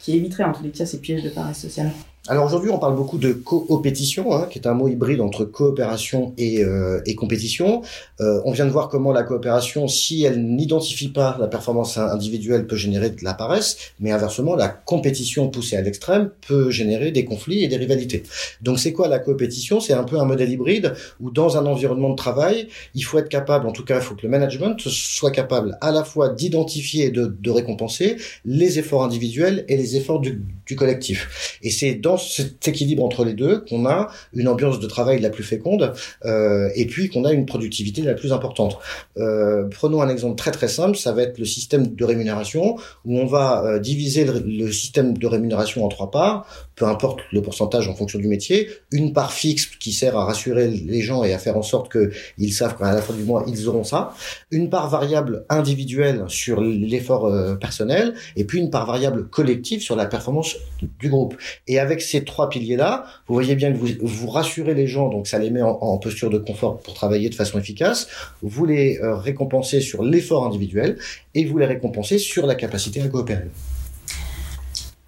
qui 0.00 0.16
éviterait 0.16 0.44
en 0.44 0.52
tous 0.52 0.62
les 0.62 0.70
cas 0.70 0.86
ces 0.86 0.98
pièges 0.98 1.22
de 1.22 1.30
paresse 1.30 1.58
sociale 1.58 1.90
alors 2.28 2.44
aujourd'hui, 2.44 2.70
on 2.70 2.78
parle 2.78 2.94
beaucoup 2.94 3.16
de 3.16 3.32
coopétition, 3.32 4.34
hein, 4.34 4.46
qui 4.50 4.58
est 4.58 4.66
un 4.66 4.74
mot 4.74 4.86
hybride 4.86 5.22
entre 5.22 5.46
coopération 5.46 6.34
et, 6.36 6.62
euh, 6.62 7.00
et 7.06 7.14
compétition. 7.14 7.80
Euh, 8.20 8.42
on 8.44 8.52
vient 8.52 8.66
de 8.66 8.70
voir 8.70 8.90
comment 8.90 9.12
la 9.12 9.22
coopération, 9.22 9.88
si 9.88 10.24
elle 10.24 10.44
n'identifie 10.44 11.08
pas 11.08 11.38
la 11.40 11.46
performance 11.46 11.96
individuelle, 11.96 12.66
peut 12.66 12.76
générer 12.76 13.08
de 13.08 13.24
la 13.24 13.32
paresse, 13.32 13.78
mais 13.98 14.12
inversement, 14.12 14.56
la 14.56 14.68
compétition 14.68 15.48
poussée 15.48 15.76
à 15.76 15.80
l'extrême 15.80 16.30
peut 16.46 16.70
générer 16.70 17.12
des 17.12 17.24
conflits 17.24 17.64
et 17.64 17.68
des 17.68 17.78
rivalités. 17.78 18.24
Donc 18.60 18.78
c'est 18.78 18.92
quoi 18.92 19.08
la 19.08 19.20
coopétition? 19.20 19.80
C'est 19.80 19.94
un 19.94 20.04
peu 20.04 20.18
un 20.20 20.26
modèle 20.26 20.50
hybride 20.50 20.92
où 21.20 21.30
dans 21.30 21.56
un 21.56 21.64
environnement 21.64 22.10
de 22.10 22.16
travail, 22.16 22.68
il 22.94 23.04
faut 23.04 23.18
être 23.18 23.30
capable, 23.30 23.66
en 23.66 23.72
tout 23.72 23.84
cas, 23.86 23.96
il 23.96 24.02
faut 24.02 24.14
que 24.14 24.22
le 24.22 24.28
management 24.28 24.78
soit 24.78 25.30
capable 25.30 25.78
à 25.80 25.92
la 25.92 26.04
fois 26.04 26.28
d'identifier 26.28 27.06
et 27.06 27.10
de, 27.10 27.48
récompenser 27.48 28.16
les 28.44 28.78
efforts 28.78 29.02
individuels 29.02 29.64
et 29.68 29.78
les 29.78 29.96
efforts 29.96 30.20
du, 30.20 30.42
du 30.66 30.76
collectif. 30.76 31.58
Et 31.62 31.70
c'est 31.70 31.94
dans 31.94 32.17
cet 32.18 32.66
équilibre 32.68 33.04
entre 33.04 33.24
les 33.24 33.34
deux 33.34 33.60
qu'on 33.60 33.86
a 33.86 34.08
une 34.34 34.48
ambiance 34.48 34.80
de 34.80 34.86
travail 34.86 35.20
la 35.20 35.30
plus 35.30 35.44
féconde 35.44 35.92
euh, 36.24 36.68
et 36.74 36.86
puis 36.86 37.08
qu'on 37.08 37.24
a 37.24 37.32
une 37.32 37.46
productivité 37.46 38.02
la 38.02 38.14
plus 38.14 38.32
importante. 38.32 38.78
Euh, 39.16 39.64
prenons 39.70 40.02
un 40.02 40.08
exemple 40.08 40.36
très 40.36 40.50
très 40.50 40.68
simple, 40.68 40.96
ça 40.96 41.12
va 41.12 41.22
être 41.22 41.38
le 41.38 41.44
système 41.44 41.94
de 41.94 42.04
rémunération 42.04 42.76
où 43.04 43.18
on 43.18 43.26
va 43.26 43.64
euh, 43.64 43.78
diviser 43.78 44.24
le, 44.24 44.40
le, 44.40 44.72
système 44.72 45.16
de 45.16 45.26
rémunération 45.26 45.84
en 45.84 45.88
trois 45.88 46.10
parts, 46.10 46.67
peu 46.78 46.86
importe 46.86 47.20
le 47.32 47.42
pourcentage 47.42 47.88
en 47.88 47.94
fonction 47.94 48.18
du 48.18 48.28
métier, 48.28 48.68
une 48.92 49.12
part 49.12 49.32
fixe 49.32 49.66
qui 49.66 49.92
sert 49.92 50.16
à 50.16 50.24
rassurer 50.24 50.68
les 50.68 51.00
gens 51.02 51.24
et 51.24 51.32
à 51.32 51.38
faire 51.38 51.56
en 51.56 51.62
sorte 51.62 51.92
qu'ils 51.92 52.52
savent 52.52 52.76
qu'à 52.78 52.92
la 52.92 53.02
fin 53.02 53.14
du 53.14 53.24
mois 53.24 53.44
ils 53.46 53.68
auront 53.68 53.84
ça, 53.84 54.14
une 54.50 54.70
part 54.70 54.88
variable 54.88 55.44
individuelle 55.48 56.24
sur 56.28 56.60
l'effort 56.60 57.26
euh, 57.26 57.56
personnel 57.56 58.14
et 58.36 58.44
puis 58.44 58.58
une 58.58 58.70
part 58.70 58.86
variable 58.86 59.28
collective 59.28 59.80
sur 59.80 59.96
la 59.96 60.06
performance 60.06 60.56
du 61.00 61.08
groupe. 61.08 61.36
Et 61.66 61.78
avec 61.78 62.00
ces 62.00 62.24
trois 62.24 62.48
piliers-là, 62.48 63.04
vous 63.26 63.34
voyez 63.34 63.56
bien 63.56 63.72
que 63.72 63.76
vous, 63.76 63.88
vous 64.00 64.30
rassurez 64.30 64.74
les 64.74 64.86
gens, 64.86 65.08
donc 65.08 65.26
ça 65.26 65.38
les 65.38 65.50
met 65.50 65.62
en, 65.62 65.78
en, 65.80 65.98
posture 65.98 66.30
de 66.30 66.38
confort 66.38 66.78
pour 66.78 66.94
travailler 66.94 67.28
de 67.28 67.34
façon 67.34 67.58
efficace. 67.58 68.08
Vous 68.42 68.64
les 68.64 68.98
euh, 68.98 69.16
récompensez 69.16 69.80
sur 69.80 70.02
l'effort 70.02 70.46
individuel 70.46 70.98
et 71.34 71.44
vous 71.44 71.58
les 71.58 71.66
récompensez 71.66 72.18
sur 72.18 72.46
la 72.46 72.54
capacité 72.54 73.00
à 73.02 73.08
coopérer. 73.08 73.48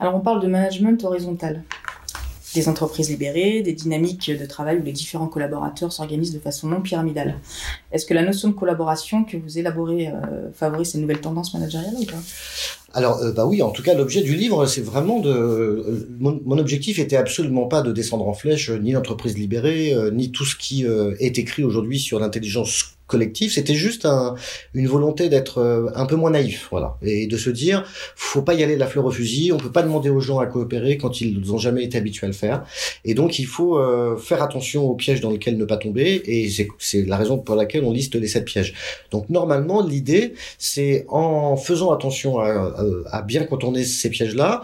Alors 0.01 0.15
on 0.15 0.21
parle 0.21 0.43
de 0.43 0.49
management 0.49 1.05
horizontal 1.05 1.63
des 2.55 2.69
entreprises 2.69 3.11
libérées, 3.11 3.63
des 3.63 3.73
dynamiques 3.73 4.31
de 4.31 4.47
travail 4.47 4.79
où 4.79 4.83
les 4.83 4.93
différents 4.93 5.29
collaborateurs 5.29 5.93
s'organisent 5.93 6.33
de 6.33 6.39
façon 6.39 6.69
non 6.69 6.81
pyramidale. 6.81 7.39
Est-ce 7.93 8.07
que 8.07 8.15
la 8.15 8.23
notion 8.23 8.49
de 8.49 8.55
collaboration 8.55 9.25
que 9.25 9.37
vous 9.37 9.59
élaborez 9.59 10.09
euh, 10.09 10.51
favorise 10.53 10.91
ces 10.91 10.99
nouvelles 10.99 11.21
tendances 11.21 11.55
managériales 11.55 11.95
ou 11.97 12.05
pas? 12.05 12.19
Alors, 12.93 13.19
euh, 13.19 13.31
bah 13.31 13.47
oui, 13.47 13.63
en 13.63 13.71
tout 13.71 13.83
cas, 13.83 13.95
l'objet 13.95 14.23
du 14.23 14.35
livre, 14.35 14.67
c'est 14.67 14.81
vraiment 14.81 15.21
de. 15.21 15.31
Euh, 15.31 16.09
mon, 16.19 16.59
objectif 16.59 16.99
était 16.99 17.17
absolument 17.17 17.67
pas 17.67 17.83
de 17.83 17.93
descendre 17.93 18.27
en 18.27 18.35
flèche 18.35 18.71
ni 18.71 18.93
l'entreprise 18.93 19.39
libérée, 19.39 19.95
ni 20.13 20.33
tout 20.33 20.45
ce 20.45 20.57
qui 20.57 20.85
est 20.85 21.39
écrit 21.39 21.63
aujourd'hui 21.63 22.01
sur 22.01 22.19
l'intelligence 22.19 22.97
collectif, 23.11 23.55
c'était 23.55 23.75
juste 23.75 24.07
un, 24.07 24.35
une 24.73 24.87
volonté 24.87 25.29
d'être 25.29 25.59
euh, 25.59 25.91
un 25.95 26.07
peu 26.07 26.17
moins 26.17 26.31
naïf, 26.31 26.69
voilà, 26.71 26.97
et 27.03 27.27
de 27.27 27.37
se 27.37 27.51
dire, 27.51 27.85
faut 28.15 28.43
pas 28.43 28.55
y 28.55 28.63
aller 28.63 28.77
la 28.77 28.87
fleur 28.87 29.05
au 29.05 29.11
fusil, 29.11 29.53
on 29.53 29.59
peut 29.59 29.73
pas 29.73 29.83
demander 29.83 30.09
aux 30.09 30.21
gens 30.21 30.39
à 30.39 30.47
coopérer 30.47 30.97
quand 30.97 31.21
ils 31.21 31.41
n'ont 31.41 31.59
jamais 31.59 31.85
été 31.85 31.99
habitués 31.99 32.27
à 32.27 32.29
le 32.29 32.35
faire, 32.35 32.65
et 33.05 33.15
donc 33.15 33.39
il 33.39 33.47
faut 33.47 33.79
euh, 33.79 34.17
faire 34.17 34.43
attention 34.43 34.85
aux 34.85 34.95
pièges 34.95 35.21
dans 35.21 35.31
lesquels 35.31 35.59
ne 35.59 35.65
pas 35.65 35.77
tomber, 35.77 36.23
et 36.25 36.49
c'est 36.79 37.03
la 37.05 37.17
raison 37.17 37.39
pour 37.39 37.57
laquelle 37.57 37.85
on 37.85 37.93
liste 37.93 38.15
les 38.15 38.29
sept 38.29 38.45
pièges. 38.45 38.75
Donc 39.11 39.29
normalement, 39.29 39.85
l'idée, 39.85 40.35
c'est 40.59 41.05
en 41.09 41.57
faisant 41.57 41.93
attention 41.93 42.39
à, 42.39 42.75
à, 43.11 43.23
bien 43.23 43.45
contourner 43.45 43.85
ces 43.85 44.11
pièges-là, 44.11 44.63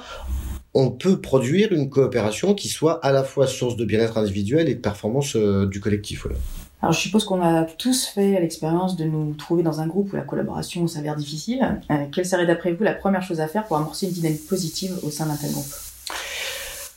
on 0.74 0.90
peut 0.90 1.20
produire 1.20 1.72
une 1.72 1.88
coopération 1.88 2.54
qui 2.54 2.68
soit 2.68 3.04
à 3.04 3.10
la 3.10 3.24
fois 3.24 3.46
source 3.46 3.76
de 3.76 3.84
bien-être 3.84 4.18
individuel 4.18 4.68
et 4.68 4.74
de 4.74 4.80
performance 4.80 5.34
euh, 5.34 5.66
du 5.66 5.80
collectif. 5.80 6.24
Voilà. 6.24 6.38
Alors 6.83 6.92
je 6.92 7.00
suppose 7.00 7.25
qu'on 7.25 7.42
a 7.42 7.64
tous 7.64 8.06
fait 8.06 8.38
l'expérience 8.40 8.97
de 8.97 9.04
nous 9.04 9.35
trouver 9.35 9.62
dans 9.62 9.80
un 9.80 9.87
groupe 9.87 10.12
où 10.12 10.16
la 10.16 10.23
collaboration 10.23 10.87
s'avère 10.87 11.16
difficile. 11.16 11.80
Euh, 11.90 12.04
quelle 12.12 12.26
serait 12.26 12.47
d'après 12.47 12.73
vous 12.73 12.85
la 12.85 12.92
première 12.92 13.23
chose 13.23 13.40
à 13.40 13.49
faire 13.49 13.64
pour 13.64 13.76
amorcer 13.76 14.06
une 14.06 14.12
dynamique 14.12 14.47
positive 14.47 14.92
au 15.02 15.11
sein 15.11 15.26
d'un 15.26 15.37
tel 15.37 15.52
groupe? 15.52 15.66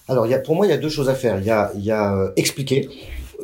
Alors 0.07 0.27
pour 0.43 0.55
moi 0.55 0.65
il 0.65 0.69
y 0.69 0.73
a 0.73 0.77
deux 0.77 0.89
choses 0.89 1.09
à 1.09 1.15
faire. 1.15 1.39
Il 1.39 1.45
y 1.45 1.51
a, 1.51 1.71
il 1.75 1.83
y 1.83 1.91
a 1.91 2.13
euh, 2.13 2.31
expliquer 2.35 2.89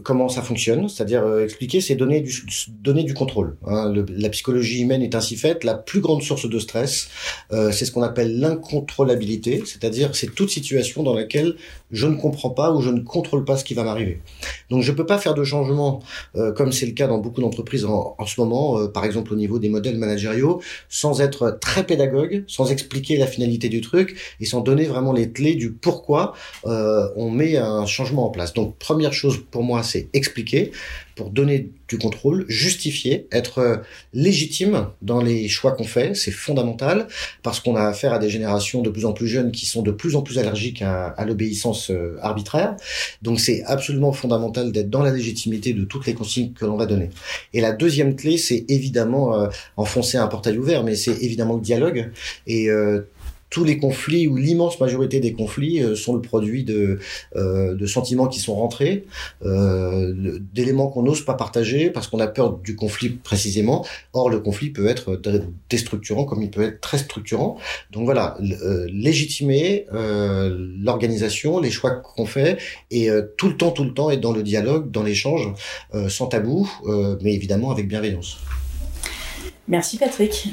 comment 0.04 0.30
ça 0.30 0.42
fonctionne, 0.42 0.90
c'est-à-dire 0.90 1.24
euh, 1.24 1.44
expliquer, 1.44 1.82
c'est 1.82 1.96
donner 1.96 2.22
du, 2.22 2.44
donner 2.70 3.04
du 3.04 3.14
contrôle. 3.14 3.58
Hein. 3.66 3.94
La 4.10 4.30
psychologie 4.30 4.82
humaine 4.82 5.02
est 5.02 5.16
ainsi 5.16 5.36
faite. 5.36 5.64
La 5.64 5.76
plus 5.76 6.02
grande 6.02 6.22
source 6.22 6.50
de 6.50 6.60
stress, 6.60 7.08
euh, 7.52 7.72
c'est 7.72 7.86
ce 7.86 7.92
qu'on 7.92 8.02
appelle 8.02 8.40
l'incontrôlabilité, 8.40 9.64
c'est-à-dire 9.66 10.16
c'est 10.16 10.34
toute 10.34 10.50
situation 10.50 11.04
dans 11.04 11.14
laquelle 11.14 11.56
je 11.92 12.08
ne 12.08 12.16
comprends 12.16 12.50
pas 12.50 12.74
ou 12.74 12.82
je 12.82 12.90
ne 12.90 13.00
contrôle 13.02 13.46
pas 13.46 13.58
ce 13.58 13.64
qui 13.64 13.74
va 13.74 13.84
m'arriver. 13.84 14.20
Donc 14.70 14.82
je 14.82 14.92
peux 14.92 15.06
pas 15.06 15.18
faire 15.18 15.34
de 15.34 15.44
changement, 15.44 16.02
euh, 16.36 16.52
comme 16.52 16.72
c'est 16.72 16.86
le 16.86 16.94
cas 16.94 17.08
dans 17.08 17.20
beaucoup 17.20 17.42
d'entreprises 17.42 17.86
en, 17.86 18.16
en, 18.18 18.26
ce 18.26 18.40
moment, 18.42 18.88
par 18.88 19.06
exemple 19.06 19.34
au 19.34 19.36
niveau 19.36 19.60
des 19.60 19.70
modèles 19.70 19.98
managériaux, 19.98 20.62
sans 20.90 21.22
être 21.22 21.58
très 21.62 21.86
pédagogue, 21.86 22.44
sans 22.48 22.72
expliquer 22.72 23.18
la 23.18 23.28
finalité 23.28 23.70
du 23.70 23.82
truc 23.82 24.18
et 24.40 24.46
sans 24.46 24.62
donner 24.62 24.86
vraiment 24.86 25.14
les 25.14 25.32
clés 25.32 25.56
du 25.56 25.72
pourquoi 25.72 26.34
on 26.64 27.30
met 27.30 27.58
un 27.58 27.86
changement 27.86 28.26
en 28.26 28.30
place. 28.30 28.54
Donc 28.54 28.78
première 28.78 29.14
chose 29.14 29.40
pour 29.52 29.64
moi, 29.64 29.84
c'est 29.86 30.10
expliquer 30.14 30.72
pour 31.16 31.30
donner 31.30 31.70
du 31.88 31.98
contrôle, 31.98 32.46
justifier, 32.50 33.28
être 33.32 33.84
légitime 34.14 34.88
dans 35.02 35.22
les 35.22 35.48
choix 35.48 35.72
qu'on 35.72 35.86
fait, 35.86 36.14
c'est 36.14 36.32
fondamental 36.32 37.08
parce 37.42 37.62
qu'on 37.62 37.78
a 37.78 37.84
affaire 37.84 38.12
à 38.12 38.20
des 38.20 38.30
générations 38.30 38.82
de 38.82 38.90
plus 38.90 39.06
en 39.06 39.14
plus 39.14 39.28
jeunes 39.28 39.54
qui 39.54 39.66
sont 39.66 39.82
de 39.82 39.92
plus 39.92 40.18
en 40.18 40.24
plus 40.24 40.40
allergiques 40.40 40.82
à, 40.82 41.16
l'obéissance 41.26 41.90
arbitraire. 42.22 42.76
Donc 43.22 43.40
c'est 43.40 43.64
absolument 43.64 44.12
fondamental 44.12 44.74
d'être 44.74 44.90
dans 44.90 45.04
la 45.04 45.12
légitimité 45.12 45.72
de 45.72 45.86
toutes 45.86 46.06
les 46.06 46.14
consignes 46.14 46.52
que 46.52 46.66
l'on 46.66 46.76
va 46.76 46.86
donner. 46.86 47.10
Et 47.54 47.62
la 47.62 47.72
deuxième 47.72 48.16
clé, 48.16 48.38
c'est 48.38 48.66
évidemment 48.68 49.40
euh, 49.40 49.48
enfoncer 49.78 50.18
un 50.18 50.28
portail 50.28 50.58
ouvert, 50.58 50.84
mais 50.84 50.96
c'est 50.96 51.24
évidemment 51.24 51.56
le 51.56 51.62
dialogue 51.62 52.12
et 52.48 52.70
euh, 52.70 53.02
tous 53.50 53.64
les 53.64 53.78
conflits 53.78 54.28
ou 54.28 54.36
l'immense 54.36 54.80
majorité 54.80 55.20
des 55.20 55.34
conflits 55.34 55.82
euh, 55.82 55.96
sont 55.96 56.14
le 56.14 56.22
produit 56.22 56.64
de, 56.64 57.00
euh, 57.36 57.74
de 57.76 57.86
sentiments 57.86 58.28
qui 58.28 58.40
sont 58.40 58.56
rentrés, 58.56 59.06
euh, 59.44 60.40
d'éléments 60.54 60.88
qu'on 60.88 61.04
n'ose 61.04 61.24
pas 61.24 61.36
partager 61.36 61.90
parce 61.90 62.08
qu'on 62.08 62.20
a 62.20 62.28
peur 62.28 62.58
du 62.58 62.76
conflit 62.76 63.10
précisément. 63.10 63.86
Or, 64.14 64.30
le 64.30 64.40
conflit 64.40 64.72
peut 64.72 64.88
être 64.88 65.22
déstructurant 65.70 66.26
comme 66.26 66.42
il 66.42 66.52
peut 66.52 66.64
être 66.64 66.82
très 66.82 66.98
structurant. 66.98 67.58
Donc 67.92 68.06
voilà, 68.06 68.38
légitimer 68.88 69.86
l'organisation, 69.92 71.60
les 71.60 71.72
choix 71.72 71.92
qu'on 71.92 72.26
fait 72.26 72.58
et 72.92 73.10
tout 73.38 73.48
le 73.48 73.58
temps, 73.58 73.72
tout 73.72 73.84
le 73.84 73.94
temps 73.94 74.10
être 74.10 74.22
dans 74.22 74.34
le 74.34 74.44
dialogue, 74.44 74.92
dans 74.92 75.04
l'échange, 75.04 75.54
sans 76.08 76.28
tabou, 76.28 76.70
mais 77.22 77.34
évidemment 77.34 77.72
avec 77.72 77.88
bienveillance. 77.88 78.38
Merci 79.68 79.98
Patrick. 79.98 80.50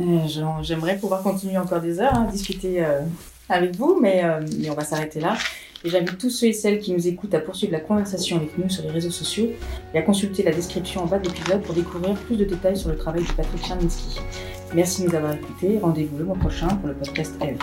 Euh, 0.00 0.62
J'aimerais 0.62 0.96
pouvoir 0.96 1.22
continuer 1.22 1.58
encore 1.58 1.80
des 1.80 2.00
heures 2.00 2.14
à 2.14 2.18
hein, 2.18 2.28
discuter 2.30 2.84
euh, 2.84 3.00
avec 3.48 3.76
vous, 3.76 3.98
mais, 4.00 4.24
euh, 4.24 4.40
mais 4.58 4.70
on 4.70 4.74
va 4.74 4.84
s'arrêter 4.84 5.20
là. 5.20 5.36
Et 5.84 5.90
j'invite 5.90 6.16
tous 6.16 6.30
ceux 6.30 6.46
et 6.46 6.52
celles 6.52 6.78
qui 6.78 6.92
nous 6.92 7.06
écoutent 7.06 7.34
à 7.34 7.40
poursuivre 7.40 7.72
la 7.72 7.80
conversation 7.80 8.38
avec 8.38 8.56
nous 8.56 8.70
sur 8.70 8.82
les 8.84 8.90
réseaux 8.90 9.10
sociaux 9.10 9.50
et 9.92 9.98
à 9.98 10.02
consulter 10.02 10.42
la 10.42 10.52
description 10.52 11.02
en 11.02 11.06
bas 11.06 11.18
de 11.18 11.28
l'épisode 11.28 11.60
pour 11.62 11.74
découvrir 11.74 12.14
plus 12.14 12.36
de 12.36 12.44
détails 12.44 12.76
sur 12.76 12.88
le 12.88 12.96
travail 12.96 13.22
de 13.22 13.32
Patrick 13.32 13.66
Charminski. 13.66 14.18
Merci 14.74 15.02
de 15.02 15.08
nous 15.08 15.14
avoir 15.14 15.34
écoutés. 15.34 15.78
Rendez-vous 15.80 16.16
le 16.16 16.24
mois 16.24 16.36
prochain 16.36 16.68
pour 16.68 16.88
le 16.88 16.94
podcast 16.94 17.34
Eve. 17.42 17.58